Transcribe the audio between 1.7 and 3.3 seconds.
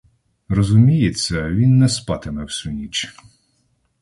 не спатиме всю ніч.